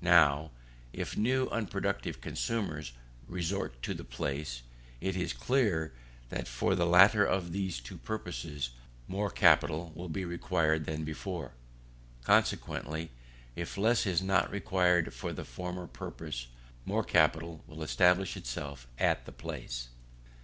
Now, 0.00 0.52
if 0.92 1.16
new 1.16 1.48
unproductive 1.50 2.20
consumers 2.20 2.92
resort 3.26 3.82
to 3.82 3.94
the 3.94 4.04
place, 4.04 4.62
it 5.00 5.16
is 5.16 5.32
clear 5.32 5.92
that 6.28 6.46
for 6.46 6.76
the 6.76 6.86
latter 6.86 7.24
of 7.24 7.50
these 7.50 7.80
two 7.80 7.98
purposes, 7.98 8.70
more 9.08 9.28
capital 9.28 9.90
will 9.96 10.08
be 10.08 10.24
required 10.24 10.84
than 10.84 11.02
before. 11.02 11.50
Consequently, 12.22 13.10
if 13.56 13.76
less 13.76 14.06
is 14.06 14.22
not 14.22 14.52
required 14.52 15.12
for 15.12 15.32
the 15.32 15.44
former 15.44 15.88
purpose, 15.88 16.46
more 16.84 17.02
capital 17.02 17.64
will 17.66 17.82
establish 17.82 18.36
itself 18.36 18.86
at 19.00 19.26
the 19.26 19.32
place. 19.32 19.88